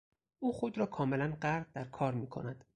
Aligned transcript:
او 0.39 0.53
خود 0.53 0.77
را 0.77 0.85
کاملا 0.85 1.33
غرق 1.41 1.67
در 1.73 1.83
کار 1.83 2.13
میکند. 2.13 2.65